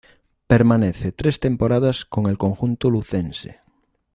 [0.51, 3.59] Permanece tres temporadas con el conjunto lucense.